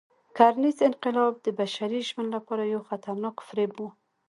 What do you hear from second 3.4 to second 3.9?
فریب و.